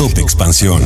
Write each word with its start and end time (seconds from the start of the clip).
Top 0.00 0.16
Expansión 0.16 0.80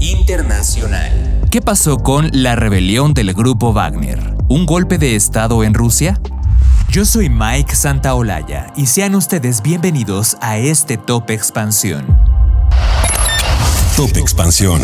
Internacional. 0.00 1.40
¿Qué 1.50 1.62
pasó 1.62 1.96
con 1.96 2.28
la 2.30 2.56
rebelión 2.56 3.14
del 3.14 3.32
grupo 3.32 3.72
Wagner? 3.72 4.36
¿Un 4.50 4.66
golpe 4.66 4.98
de 4.98 5.16
Estado 5.16 5.64
en 5.64 5.72
Rusia? 5.72 6.20
Yo 6.90 7.06
soy 7.06 7.30
Mike 7.30 7.74
Santaolalla 7.74 8.66
y 8.76 8.84
sean 8.84 9.14
ustedes 9.14 9.62
bienvenidos 9.62 10.36
a 10.42 10.58
este 10.58 10.98
Top 10.98 11.30
Expansión. 11.30 12.04
Top 13.96 14.14
Expansión. 14.18 14.82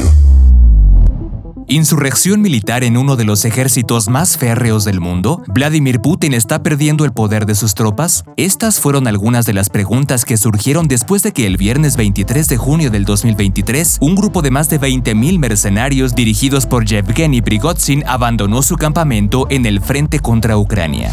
Insurrección 1.69 2.43
militar 2.43 2.85
en 2.85 2.97
uno 2.97 3.17
de 3.17 3.25
los 3.25 3.45
ejércitos 3.45 4.09
más 4.09 4.37
férreos 4.37 4.85
del 4.85 5.01
mundo. 5.01 5.43
¿Vladimir 5.49 6.01
Putin 6.01 6.33
está 6.33 6.63
perdiendo 6.63 7.05
el 7.05 7.13
poder 7.13 7.45
de 7.45 7.57
sus 7.57 7.75
tropas? 7.75 8.25
Estas 8.37 8.79
fueron 8.79 9.09
algunas 9.09 9.47
de 9.47 9.53
las 9.53 9.69
preguntas 9.69 10.25
que 10.25 10.37
surgieron 10.37 10.87
después 10.87 11.25
de 11.25 11.33
que 11.33 11.45
el 11.45 11.57
viernes 11.57 11.97
23 11.97 12.49
de 12.49 12.57
junio 12.57 12.91
del 12.93 13.05
2023, 13.05 13.99
un 14.01 14.15
grupo 14.15 14.43
de 14.43 14.53
más 14.53 14.69
de 14.69 14.81
20.000 14.81 15.41
mercenarios 15.41 16.15
dirigidos 16.15 16.67
por 16.67 16.85
Yevgeny 16.85 17.43
Prigozhin 17.43 18.05
abandonó 18.07 18.63
su 18.63 18.77
campamento 18.77 19.49
en 19.51 19.67
el 19.67 19.81
frente 19.81 20.21
contra 20.21 20.57
Ucrania. 20.57 21.11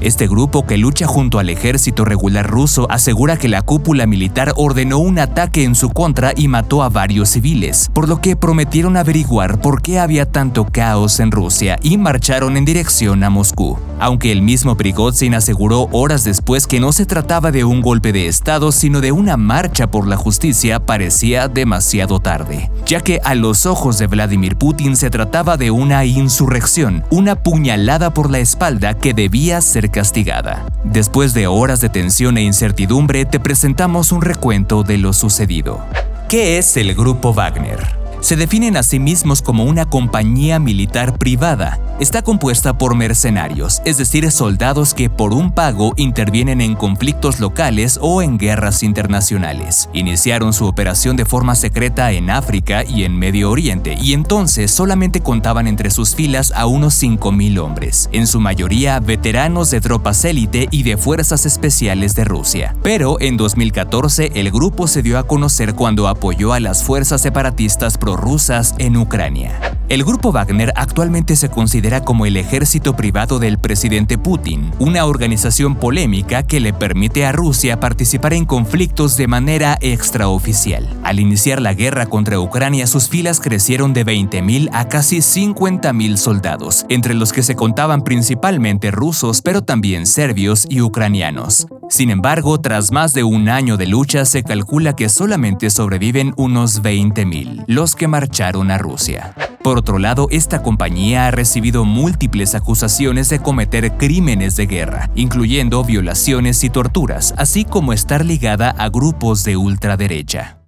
Este 0.00 0.26
grupo, 0.26 0.66
que 0.66 0.78
lucha 0.78 1.06
junto 1.06 1.38
al 1.38 1.50
ejército 1.50 2.06
regular 2.06 2.48
ruso, 2.48 2.86
asegura 2.90 3.36
que 3.36 3.48
la 3.48 3.60
cúpula 3.60 4.06
militar 4.06 4.52
ordenó 4.56 4.98
un 4.98 5.18
ataque 5.18 5.64
en 5.64 5.74
su 5.74 5.90
contra 5.90 6.32
y 6.34 6.48
mató 6.48 6.82
a 6.82 6.88
varios 6.88 7.28
civiles, 7.28 7.90
por 7.92 8.08
lo 8.08 8.20
que 8.20 8.34
prometieron 8.34 8.96
averiguar 8.96 9.60
por 9.60 9.82
qué 9.82 9.98
había 9.98 10.24
tanto 10.24 10.64
caos 10.64 11.20
en 11.20 11.30
Rusia 11.30 11.78
y 11.82 11.98
marcharon 11.98 12.56
en 12.56 12.64
dirección 12.64 13.22
a 13.24 13.30
Moscú. 13.30 13.78
Aunque 14.00 14.32
el 14.32 14.40
mismo 14.40 14.78
Prigozhin 14.78 15.34
aseguró 15.34 15.90
horas 15.92 16.24
después 16.24 16.66
que 16.66 16.80
no 16.80 16.90
se 16.90 17.04
trataba 17.04 17.52
de 17.52 17.64
un 17.64 17.82
golpe 17.82 18.14
de 18.14 18.28
Estado, 18.28 18.72
sino 18.72 19.02
de 19.02 19.12
una 19.12 19.36
marcha 19.36 19.90
por 19.90 20.08
la 20.08 20.16
justicia, 20.16 20.80
parecía 20.80 21.48
demasiado 21.48 22.18
tarde, 22.18 22.70
ya 22.86 23.02
que 23.02 23.20
a 23.22 23.34
los 23.34 23.66
ojos 23.66 23.98
de 23.98 24.06
Vladimir 24.06 24.56
Putin 24.56 24.96
se 24.96 25.10
trataba 25.10 25.58
de 25.58 25.70
una 25.70 26.06
insurrección, 26.06 27.04
una 27.10 27.36
puñalada 27.36 28.14
por 28.14 28.30
la 28.30 28.38
espalda 28.38 28.94
que 28.94 29.12
debía 29.12 29.60
ser 29.60 29.90
castigada. 29.90 30.64
Después 30.82 31.34
de 31.34 31.46
horas 31.46 31.82
de 31.82 31.90
tensión 31.90 32.38
e 32.38 32.42
incertidumbre, 32.42 33.26
te 33.26 33.38
presentamos 33.38 34.12
un 34.12 34.22
recuento 34.22 34.82
de 34.82 34.96
lo 34.96 35.12
sucedido. 35.12 35.84
¿Qué 36.30 36.56
es 36.56 36.78
el 36.78 36.94
Grupo 36.94 37.34
Wagner? 37.34 38.00
Se 38.22 38.36
definen 38.36 38.78
a 38.78 38.82
sí 38.82 38.98
mismos 38.98 39.42
como 39.42 39.64
una 39.64 39.84
compañía 39.84 40.58
militar 40.58 41.18
privada 41.18 41.78
está 42.00 42.22
compuesta 42.22 42.76
por 42.76 42.96
mercenarios, 42.96 43.82
es 43.84 43.98
decir, 43.98 44.28
soldados 44.30 44.94
que 44.94 45.10
por 45.10 45.34
un 45.34 45.52
pago 45.52 45.92
intervienen 45.96 46.60
en 46.60 46.74
conflictos 46.74 47.40
locales 47.40 47.98
o 48.00 48.22
en 48.22 48.38
guerras 48.38 48.82
internacionales. 48.82 49.88
Iniciaron 49.92 50.52
su 50.52 50.66
operación 50.66 51.16
de 51.16 51.26
forma 51.26 51.54
secreta 51.54 52.10
en 52.12 52.30
África 52.30 52.84
y 52.84 53.04
en 53.04 53.18
Medio 53.18 53.50
Oriente 53.50 53.96
y 54.00 54.14
entonces 54.14 54.70
solamente 54.70 55.20
contaban 55.20 55.66
entre 55.66 55.90
sus 55.90 56.14
filas 56.14 56.52
a 56.56 56.66
unos 56.66 57.00
5.000 57.00 57.58
hombres, 57.58 58.08
en 58.12 58.26
su 58.26 58.40
mayoría 58.40 58.98
veteranos 58.98 59.70
de 59.70 59.80
tropas 59.80 60.24
élite 60.24 60.68
y 60.70 60.82
de 60.82 60.96
fuerzas 60.96 61.44
especiales 61.44 62.14
de 62.14 62.24
Rusia. 62.24 62.74
Pero 62.82 63.20
en 63.20 63.36
2014 63.36 64.32
el 64.34 64.50
grupo 64.50 64.88
se 64.88 65.02
dio 65.02 65.18
a 65.18 65.26
conocer 65.26 65.74
cuando 65.74 66.08
apoyó 66.08 66.54
a 66.54 66.60
las 66.60 66.82
fuerzas 66.82 67.20
separatistas 67.20 67.98
prorrusas 67.98 68.74
en 68.78 68.96
Ucrania. 68.96 69.79
El 69.90 70.04
grupo 70.04 70.30
Wagner 70.30 70.72
actualmente 70.76 71.34
se 71.34 71.48
considera 71.48 72.04
como 72.04 72.24
el 72.24 72.36
ejército 72.36 72.94
privado 72.94 73.40
del 73.40 73.58
presidente 73.58 74.18
Putin, 74.18 74.70
una 74.78 75.04
organización 75.04 75.74
polémica 75.74 76.44
que 76.44 76.60
le 76.60 76.72
permite 76.72 77.26
a 77.26 77.32
Rusia 77.32 77.80
participar 77.80 78.34
en 78.34 78.44
conflictos 78.44 79.16
de 79.16 79.26
manera 79.26 79.76
extraoficial. 79.80 80.88
Al 81.02 81.18
iniciar 81.18 81.60
la 81.60 81.74
guerra 81.74 82.06
contra 82.06 82.38
Ucrania, 82.38 82.86
sus 82.86 83.08
filas 83.08 83.40
crecieron 83.40 83.92
de 83.92 84.06
20.000 84.06 84.68
a 84.72 84.86
casi 84.86 85.18
50.000 85.18 86.16
soldados, 86.18 86.86
entre 86.88 87.14
los 87.14 87.32
que 87.32 87.42
se 87.42 87.56
contaban 87.56 88.04
principalmente 88.04 88.92
rusos, 88.92 89.42
pero 89.42 89.62
también 89.62 90.06
serbios 90.06 90.66
y 90.70 90.82
ucranianos. 90.82 91.66
Sin 91.88 92.10
embargo, 92.10 92.60
tras 92.60 92.92
más 92.92 93.12
de 93.12 93.24
un 93.24 93.48
año 93.48 93.76
de 93.76 93.88
lucha, 93.88 94.24
se 94.24 94.44
calcula 94.44 94.94
que 94.94 95.08
solamente 95.08 95.68
sobreviven 95.68 96.32
unos 96.36 96.80
20.000, 96.80 97.64
los 97.66 97.96
que 97.96 98.06
marcharon 98.06 98.70
a 98.70 98.78
Rusia. 98.78 99.34
Por 99.62 99.76
otro 99.76 99.98
lado, 99.98 100.26
esta 100.30 100.62
compañía 100.62 101.26
ha 101.26 101.30
recibido 101.30 101.84
múltiples 101.84 102.54
acusaciones 102.54 103.28
de 103.28 103.40
cometer 103.40 103.92
crímenes 103.98 104.56
de 104.56 104.66
guerra, 104.66 105.10
incluyendo 105.14 105.84
violaciones 105.84 106.64
y 106.64 106.70
torturas, 106.70 107.34
así 107.36 107.66
como 107.66 107.92
estar 107.92 108.24
ligada 108.24 108.70
a 108.70 108.88
grupos 108.88 109.44
de 109.44 109.58
ultraderecha. 109.58 110.60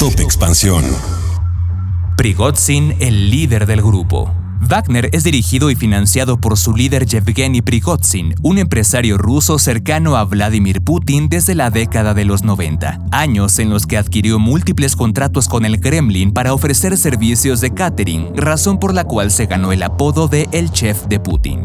Top 0.00 0.18
Expansión. 0.18 0.84
Prigozhin, 2.16 2.96
el 2.98 3.30
líder 3.30 3.66
del 3.66 3.82
grupo. 3.82 4.34
Wagner 4.66 5.10
es 5.12 5.24
dirigido 5.24 5.70
y 5.70 5.76
financiado 5.76 6.38
por 6.38 6.56
su 6.56 6.74
líder 6.74 7.06
Yevgeny 7.06 7.60
Prigozhin, 7.60 8.34
un 8.42 8.58
empresario 8.58 9.18
ruso 9.18 9.58
cercano 9.58 10.16
a 10.16 10.24
Vladimir 10.24 10.80
Putin 10.80 11.28
desde 11.28 11.54
la 11.54 11.70
década 11.70 12.14
de 12.14 12.24
los 12.24 12.44
90, 12.44 13.00
años 13.10 13.58
en 13.58 13.70
los 13.70 13.86
que 13.86 13.98
adquirió 13.98 14.38
múltiples 14.38 14.96
contratos 14.96 15.48
con 15.48 15.64
el 15.64 15.80
Kremlin 15.80 16.32
para 16.32 16.54
ofrecer 16.54 16.96
servicios 16.96 17.60
de 17.60 17.74
catering, 17.74 18.34
razón 18.36 18.78
por 18.78 18.94
la 18.94 19.04
cual 19.04 19.30
se 19.30 19.46
ganó 19.46 19.70
el 19.72 19.82
apodo 19.82 20.28
de 20.28 20.48
El 20.52 20.70
Chef 20.70 21.06
de 21.06 21.20
Putin. 21.20 21.60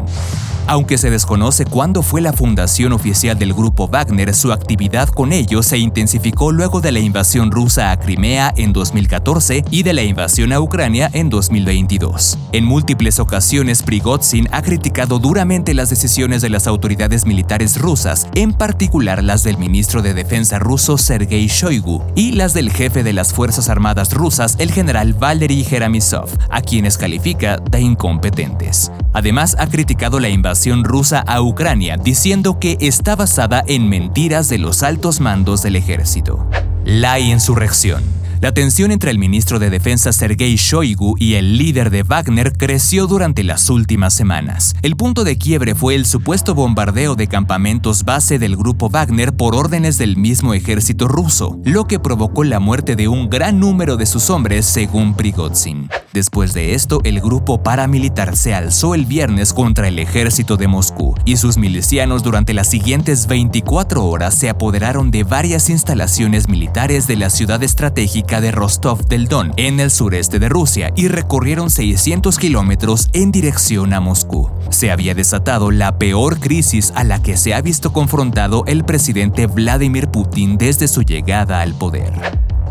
Aunque 0.70 0.98
se 0.98 1.10
desconoce 1.10 1.64
cuándo 1.64 2.00
fue 2.00 2.20
la 2.20 2.32
fundación 2.32 2.92
oficial 2.92 3.36
del 3.36 3.54
grupo 3.54 3.88
Wagner, 3.88 4.32
su 4.32 4.52
actividad 4.52 5.08
con 5.08 5.32
ellos 5.32 5.66
se 5.66 5.78
intensificó 5.78 6.52
luego 6.52 6.80
de 6.80 6.92
la 6.92 7.00
invasión 7.00 7.50
rusa 7.50 7.90
a 7.90 7.98
Crimea 7.98 8.54
en 8.56 8.72
2014 8.72 9.64
y 9.72 9.82
de 9.82 9.92
la 9.94 10.02
invasión 10.02 10.52
a 10.52 10.60
Ucrania 10.60 11.10
en 11.12 11.28
2022. 11.28 12.38
En 12.52 12.64
múltiples 12.64 13.18
ocasiones, 13.18 13.82
Prigozhin 13.82 14.46
ha 14.52 14.62
criticado 14.62 15.18
duramente 15.18 15.74
las 15.74 15.90
decisiones 15.90 16.40
de 16.40 16.50
las 16.50 16.68
autoridades 16.68 17.26
militares 17.26 17.76
rusas, 17.76 18.28
en 18.36 18.52
particular 18.52 19.24
las 19.24 19.42
del 19.42 19.58
ministro 19.58 20.02
de 20.02 20.14
Defensa 20.14 20.60
ruso 20.60 20.98
Sergei 20.98 21.48
Shoigu 21.48 22.00
y 22.14 22.30
las 22.30 22.54
del 22.54 22.70
jefe 22.70 23.02
de 23.02 23.12
las 23.12 23.32
Fuerzas 23.32 23.68
Armadas 23.68 24.14
rusas, 24.14 24.54
el 24.60 24.70
general 24.70 25.14
Valery 25.14 25.64
Geramisov, 25.64 26.28
a 26.48 26.60
quienes 26.60 26.96
califica 26.96 27.56
de 27.56 27.80
incompetentes. 27.80 28.92
Además, 29.12 29.56
ha 29.58 29.66
criticado 29.66 30.20
la 30.20 30.28
invasión 30.28 30.59
rusa 30.84 31.20
a 31.20 31.40
Ucrania, 31.42 31.96
diciendo 31.96 32.58
que 32.58 32.76
está 32.80 33.16
basada 33.16 33.64
en 33.66 33.88
mentiras 33.88 34.48
de 34.48 34.58
los 34.58 34.82
altos 34.82 35.20
mandos 35.20 35.62
del 35.62 35.76
ejército. 35.76 36.46
La 36.84 37.18
insurrección. 37.18 38.19
La 38.40 38.52
tensión 38.52 38.90
entre 38.90 39.10
el 39.10 39.18
ministro 39.18 39.58
de 39.58 39.68
Defensa 39.68 40.14
Sergei 40.14 40.56
Shoigu 40.56 41.14
y 41.18 41.34
el 41.34 41.58
líder 41.58 41.90
de 41.90 42.04
Wagner 42.04 42.54
creció 42.54 43.06
durante 43.06 43.44
las 43.44 43.68
últimas 43.68 44.14
semanas. 44.14 44.74
El 44.80 44.96
punto 44.96 45.24
de 45.24 45.36
quiebre 45.36 45.74
fue 45.74 45.94
el 45.94 46.06
supuesto 46.06 46.54
bombardeo 46.54 47.16
de 47.16 47.26
campamentos 47.26 48.02
base 48.02 48.38
del 48.38 48.56
grupo 48.56 48.88
Wagner 48.88 49.36
por 49.36 49.54
órdenes 49.54 49.98
del 49.98 50.16
mismo 50.16 50.54
ejército 50.54 51.06
ruso, 51.06 51.58
lo 51.64 51.84
que 51.84 52.00
provocó 52.00 52.42
la 52.42 52.60
muerte 52.60 52.96
de 52.96 53.08
un 53.08 53.28
gran 53.28 53.60
número 53.60 53.98
de 53.98 54.06
sus 54.06 54.30
hombres 54.30 54.64
según 54.64 55.12
Prigozhin. 55.12 55.90
Después 56.14 56.54
de 56.54 56.74
esto, 56.74 57.02
el 57.04 57.20
grupo 57.20 57.62
paramilitar 57.62 58.38
se 58.38 58.54
alzó 58.54 58.94
el 58.94 59.04
viernes 59.04 59.52
contra 59.52 59.86
el 59.86 59.98
ejército 59.98 60.56
de 60.56 60.66
Moscú 60.66 61.14
y 61.26 61.36
sus 61.36 61.58
milicianos 61.58 62.22
durante 62.22 62.54
las 62.54 62.68
siguientes 62.68 63.26
24 63.26 64.02
horas 64.02 64.34
se 64.34 64.48
apoderaron 64.48 65.10
de 65.10 65.24
varias 65.24 65.68
instalaciones 65.68 66.48
militares 66.48 67.06
de 67.06 67.16
la 67.16 67.28
ciudad 67.28 67.62
estratégica 67.62 68.29
de 68.38 68.52
Rostov 68.52 69.06
del 69.06 69.26
Don, 69.26 69.52
en 69.56 69.80
el 69.80 69.90
sureste 69.90 70.38
de 70.38 70.48
Rusia, 70.48 70.92
y 70.94 71.08
recorrieron 71.08 71.70
600 71.70 72.38
kilómetros 72.38 73.08
en 73.12 73.32
dirección 73.32 73.92
a 73.92 74.00
Moscú. 74.00 74.50
Se 74.70 74.92
había 74.92 75.14
desatado 75.16 75.72
la 75.72 75.98
peor 75.98 76.38
crisis 76.38 76.92
a 76.94 77.02
la 77.02 77.20
que 77.20 77.36
se 77.36 77.54
ha 77.54 77.60
visto 77.60 77.92
confrontado 77.92 78.62
el 78.66 78.84
presidente 78.84 79.46
Vladimir 79.48 80.08
Putin 80.08 80.58
desde 80.58 80.86
su 80.86 81.02
llegada 81.02 81.60
al 81.60 81.74
poder. 81.74 82.12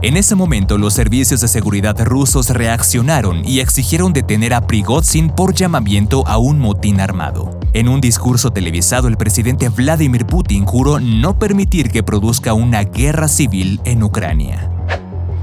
En 0.02 0.16
ese 0.16 0.34
momento, 0.36 0.78
los 0.78 0.94
servicios 0.94 1.42
de 1.42 1.50
seguridad 1.50 2.00
rusos 2.00 2.50
reaccionaron 2.52 3.46
y 3.46 3.60
exigieron 3.60 4.14
detener 4.14 4.54
a 4.54 4.66
Prigozhin 4.66 5.30
por 5.30 5.54
llamamiento 5.54 6.26
a 6.26 6.38
un 6.38 6.58
motín 6.58 7.02
armado. 7.02 7.60
En 7.74 7.90
un 7.90 8.00
discurso 8.00 8.52
televisado, 8.52 9.10
el 9.10 9.18
presidente 9.18 9.68
Vladimir 9.68 10.26
Putin 10.26 10.66
juró 10.66 11.02
no 11.02 11.38
permitir 11.38 11.92
que 11.92 12.02
produzca 12.02 12.54
una 12.54 12.84
guerra 12.84 13.28
civil 13.28 13.82
en 13.84 14.02
Ucrania. 14.02 14.79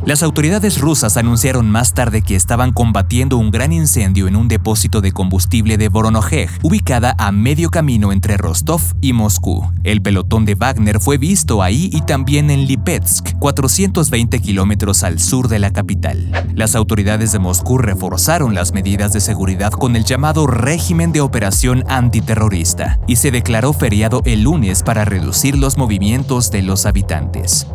Las 0.07 0.23
autoridades 0.23 0.81
rusas 0.81 1.17
anunciaron 1.17 1.69
más 1.69 1.93
tarde 1.93 2.23
que 2.23 2.37
estaban 2.37 2.73
combatiendo 2.73 3.39
un 3.39 3.51
gran 3.51 3.73
incendio 3.73 4.29
en 4.29 4.37
un 4.37 4.47
depósito 4.47 5.01
de 5.01 5.11
combustible 5.11 5.79
de 5.79 5.89
Voronozh, 5.89 6.49
ubicada 6.63 7.17
a 7.19 7.33
medio 7.33 7.71
camino 7.71 8.13
entre 8.13 8.37
Rostov 8.37 8.81
y 9.01 9.13
Moscú. 9.13 9.69
El 9.83 10.03
pelotón 10.03 10.45
de 10.45 10.55
Wagner 10.55 11.01
fue 11.01 11.19
visto 11.19 11.61
ahí 11.61 11.91
y 11.93 12.03
también 12.03 12.53
en 12.53 12.69
Lipetsk, 12.69 13.37
420 13.41 14.39
kilómetros 14.39 15.03
al 15.03 15.19
sur 15.19 15.49
de 15.49 15.59
la 15.59 15.73
capital. 15.73 16.31
Las 16.55 16.77
autoridades 16.77 17.33
de 17.33 17.41
Moscú 17.41 17.77
reforzaron 17.77 18.55
las 18.55 18.73
medidas 18.73 19.13
de 19.13 19.21
seguridad 19.21 19.73
con 19.73 19.97
el 19.97 20.05
llamado 20.05 20.47
régimen 20.47 21.11
de 21.11 21.21
operación 21.21 21.83
antiterrorista 21.89 23.01
y 23.09 23.17
se 23.17 23.33
declaró 23.33 23.73
feriado 23.73 24.23
el 24.25 24.43
lunes 24.43 24.85
para 24.85 25.05
reducir 25.05 25.59
los 25.59 25.77
movimientos 25.77 26.53
de 26.53 26.63
los 26.63 26.87
habitantes. 26.87 27.67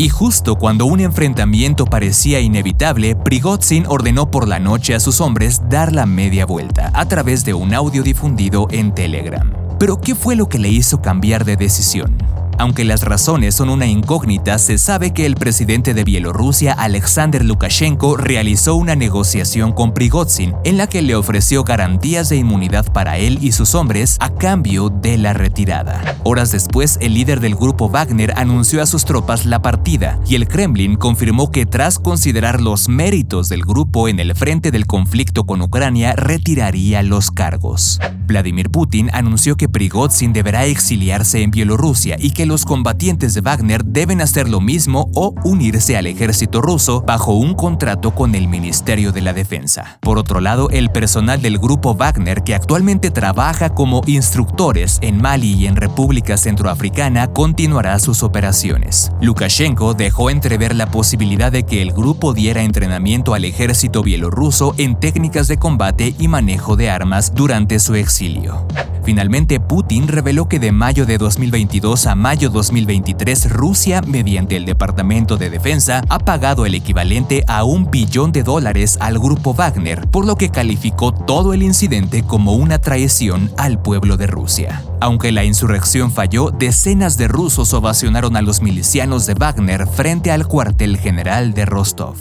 Y 0.00 0.08
justo 0.08 0.56
cuando 0.56 0.86
un 0.86 1.00
enfrentamiento 1.00 1.84
parecía 1.84 2.40
inevitable, 2.40 3.14
Prigozhin 3.16 3.84
ordenó 3.86 4.30
por 4.30 4.48
la 4.48 4.58
noche 4.58 4.94
a 4.94 4.98
sus 4.98 5.20
hombres 5.20 5.60
dar 5.68 5.92
la 5.92 6.06
media 6.06 6.46
vuelta 6.46 6.90
a 6.94 7.06
través 7.06 7.44
de 7.44 7.52
un 7.52 7.74
audio 7.74 8.02
difundido 8.02 8.66
en 8.70 8.94
Telegram. 8.94 9.52
Pero 9.78 10.00
¿qué 10.00 10.14
fue 10.14 10.36
lo 10.36 10.48
que 10.48 10.58
le 10.58 10.70
hizo 10.70 11.02
cambiar 11.02 11.44
de 11.44 11.58
decisión? 11.58 12.16
Aunque 12.60 12.84
las 12.84 13.04
razones 13.04 13.54
son 13.54 13.70
una 13.70 13.86
incógnita, 13.86 14.58
se 14.58 14.76
sabe 14.76 15.14
que 15.14 15.24
el 15.24 15.34
presidente 15.34 15.94
de 15.94 16.04
Bielorrusia, 16.04 16.74
Alexander 16.74 17.42
Lukashenko, 17.42 18.18
realizó 18.18 18.74
una 18.74 18.94
negociación 18.94 19.72
con 19.72 19.94
Prigozhin 19.94 20.54
en 20.64 20.76
la 20.76 20.86
que 20.86 21.00
le 21.00 21.14
ofreció 21.14 21.64
garantías 21.64 22.28
de 22.28 22.36
inmunidad 22.36 22.92
para 22.92 23.16
él 23.16 23.38
y 23.40 23.52
sus 23.52 23.74
hombres 23.74 24.18
a 24.20 24.34
cambio 24.34 24.90
de 24.90 25.16
la 25.16 25.32
retirada. 25.32 26.18
Horas 26.22 26.52
después, 26.52 26.98
el 27.00 27.14
líder 27.14 27.40
del 27.40 27.54
grupo 27.54 27.88
Wagner 27.88 28.34
anunció 28.36 28.82
a 28.82 28.86
sus 28.86 29.06
tropas 29.06 29.46
la 29.46 29.62
partida 29.62 30.20
y 30.26 30.34
el 30.34 30.46
Kremlin 30.46 30.96
confirmó 30.96 31.50
que 31.50 31.64
tras 31.64 31.98
considerar 31.98 32.60
los 32.60 32.90
méritos 32.90 33.48
del 33.48 33.62
grupo 33.62 34.06
en 34.06 34.20
el 34.20 34.34
frente 34.34 34.70
del 34.70 34.86
conflicto 34.86 35.44
con 35.44 35.62
Ucrania, 35.62 36.12
retiraría 36.12 37.02
los 37.02 37.30
cargos. 37.30 37.98
Vladimir 38.26 38.68
Putin 38.70 39.08
anunció 39.14 39.56
que 39.56 39.68
Prigozhin 39.68 40.34
deberá 40.34 40.66
exiliarse 40.66 41.42
en 41.42 41.50
Bielorrusia 41.50 42.16
y 42.18 42.30
que 42.30 42.49
los 42.50 42.64
combatientes 42.64 43.32
de 43.32 43.42
Wagner 43.42 43.84
deben 43.84 44.20
hacer 44.20 44.48
lo 44.48 44.60
mismo 44.60 45.08
o 45.14 45.36
unirse 45.44 45.96
al 45.96 46.08
ejército 46.08 46.60
ruso 46.60 47.00
bajo 47.00 47.34
un 47.34 47.54
contrato 47.54 48.10
con 48.10 48.34
el 48.34 48.48
Ministerio 48.48 49.12
de 49.12 49.20
la 49.20 49.32
Defensa. 49.32 49.98
Por 50.00 50.18
otro 50.18 50.40
lado, 50.40 50.68
el 50.70 50.90
personal 50.90 51.40
del 51.40 51.58
grupo 51.58 51.94
Wagner, 51.94 52.42
que 52.42 52.56
actualmente 52.56 53.12
trabaja 53.12 53.70
como 53.70 54.02
instructores 54.06 54.98
en 55.00 55.22
Mali 55.22 55.52
y 55.52 55.68
en 55.68 55.76
República 55.76 56.36
Centroafricana, 56.36 57.28
continuará 57.28 58.00
sus 58.00 58.24
operaciones. 58.24 59.12
Lukashenko 59.20 59.94
dejó 59.94 60.28
entrever 60.28 60.74
la 60.74 60.90
posibilidad 60.90 61.52
de 61.52 61.62
que 61.62 61.82
el 61.82 61.92
grupo 61.92 62.34
diera 62.34 62.64
entrenamiento 62.64 63.34
al 63.34 63.44
ejército 63.44 64.02
bielorruso 64.02 64.74
en 64.76 64.98
técnicas 64.98 65.46
de 65.46 65.56
combate 65.56 66.16
y 66.18 66.26
manejo 66.26 66.74
de 66.74 66.90
armas 66.90 67.32
durante 67.32 67.78
su 67.78 67.94
exilio. 67.94 68.66
Finalmente, 69.10 69.58
Putin 69.58 70.06
reveló 70.06 70.46
que 70.46 70.60
de 70.60 70.70
mayo 70.70 71.04
de 71.04 71.18
2022 71.18 72.06
a 72.06 72.14
mayo 72.14 72.48
2023, 72.48 73.50
Rusia, 73.50 74.02
mediante 74.02 74.54
el 74.54 74.64
Departamento 74.64 75.36
de 75.36 75.50
Defensa, 75.50 76.04
ha 76.08 76.20
pagado 76.20 76.64
el 76.64 76.76
equivalente 76.76 77.42
a 77.48 77.64
un 77.64 77.90
billón 77.90 78.30
de 78.30 78.44
dólares 78.44 78.98
al 79.00 79.18
grupo 79.18 79.52
Wagner, 79.52 80.06
por 80.12 80.24
lo 80.26 80.36
que 80.36 80.50
calificó 80.50 81.10
todo 81.10 81.54
el 81.54 81.64
incidente 81.64 82.22
como 82.22 82.52
una 82.52 82.78
traición 82.78 83.50
al 83.56 83.82
pueblo 83.82 84.16
de 84.16 84.28
Rusia. 84.28 84.84
Aunque 85.00 85.32
la 85.32 85.42
insurrección 85.42 86.12
falló, 86.12 86.52
decenas 86.52 87.16
de 87.16 87.26
rusos 87.26 87.74
ovacionaron 87.74 88.36
a 88.36 88.42
los 88.42 88.62
milicianos 88.62 89.26
de 89.26 89.34
Wagner 89.34 89.88
frente 89.88 90.30
al 90.30 90.46
cuartel 90.46 90.96
general 90.98 91.52
de 91.52 91.66
Rostov. 91.66 92.14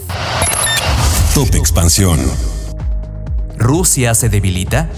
Top 1.35 1.53
Expansión. 1.53 2.19
¿Rusia 3.59 4.15
se 4.15 4.29
debilita? 4.29 4.89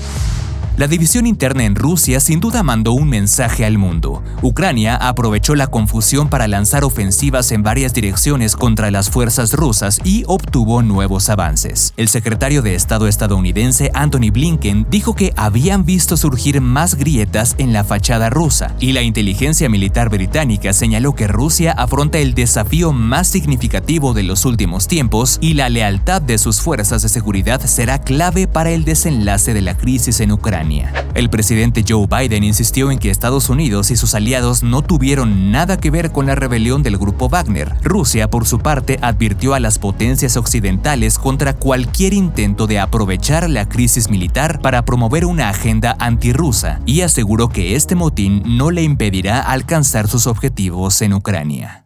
La 0.78 0.88
división 0.88 1.28
interna 1.28 1.66
en 1.66 1.76
Rusia 1.76 2.22
sin 2.22 2.40
duda 2.40 2.64
mandó 2.64 2.94
un 2.94 3.10
mensaje 3.10 3.66
al 3.66 3.78
mundo. 3.78 4.24
Ucrania 4.42 4.96
aprovechó 4.96 5.54
la 5.54 5.68
confusión 5.68 6.30
para 6.30 6.48
lanzar 6.48 6.86
ofensivas 6.86 7.52
en 7.52 7.62
varias 7.62 7.94
direcciones 7.94 8.56
contra 8.56 8.90
las 8.90 9.10
fuerzas 9.10 9.52
rusas 9.52 10.00
y 10.06 10.24
obtuvo 10.28 10.82
nuevos 10.82 11.30
avances. 11.30 11.94
El 11.98 12.08
secretario 12.08 12.62
de 12.62 12.74
Estado 12.74 13.08
estadounidense 13.08 13.92
Anthony 13.94 14.32
Blinken 14.32 14.88
dijo 14.90 15.14
que 15.14 15.34
habían 15.36 15.86
visto 15.86 16.16
surgir 16.16 16.62
más 16.62 16.96
grietas 16.96 17.56
en 17.58 17.74
la 17.74 17.84
fachada 17.84 18.30
rusa 18.30 18.74
y 18.80 18.94
la 18.94 19.02
inteligencia 19.02 19.70
militar 19.70 20.10
británica 20.10 20.72
señaló 20.72 21.14
que 21.16 21.28
Rusia 21.28 21.74
afronta 21.74 22.18
el 22.20 22.34
desafío 22.34 22.94
más 22.94 23.28
significativo 23.28 24.14
de 24.14 24.24
los 24.24 24.46
últimos 24.46 24.88
tiempos 24.88 25.38
y 25.42 25.54
la 25.54 25.70
lealtad 25.70 26.22
de 26.22 26.38
sus 26.38 26.62
fuerzas 26.62 27.02
de 27.02 27.10
seguridad 27.10 27.62
será 27.66 28.00
clave 28.00 28.48
para 28.48 28.72
el 28.72 28.86
desenlace 28.86 29.54
de 29.54 29.62
la 29.62 29.76
crisis 29.78 30.22
en 30.22 30.32
Ucrania. 30.32 30.71
El 31.14 31.30
presidente 31.30 31.84
Joe 31.88 32.08
Biden 32.08 32.44
insistió 32.44 32.90
en 32.90 32.98
que 32.98 33.10
Estados 33.10 33.50
Unidos 33.50 33.92
y 33.92 33.96
sus 33.96 34.16
aliados 34.16 34.64
no 34.64 34.82
tuvieron 34.82 35.52
nada 35.52 35.78
que 35.78 35.92
ver 35.92 36.12
con 36.12 36.26
la 36.26 36.36
rebelión 36.36 36.84
del 36.84 36.98
grupo 36.98 37.28
Wagner. 37.28 37.76
Rusia, 37.84 38.30
por 38.30 38.46
su 38.46 38.60
parte, 38.60 38.98
advirtió 39.02 39.54
a 39.54 39.60
las 39.60 39.78
potencias 39.78 40.38
occidentales 40.38 41.20
contra 41.20 41.54
cualquier 41.54 42.14
intento 42.14 42.66
de 42.68 42.80
aprovechar 42.80 43.50
la 43.50 43.68
crisis 43.68 44.10
militar 44.10 44.62
para 44.62 44.86
promover 44.86 45.26
una 45.26 45.50
agenda 45.50 45.96
antirrusa 46.00 46.80
y 46.86 47.02
aseguró 47.02 47.50
que 47.50 47.76
este 47.76 47.96
motín 47.96 48.44
no 48.46 48.72
le 48.72 48.84
impedirá 48.84 49.42
alcanzar 49.42 50.08
sus 50.08 50.28
objetivos 50.28 51.02
en 51.02 51.14
Ucrania. 51.14 51.86